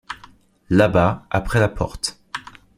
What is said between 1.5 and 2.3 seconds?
la porte.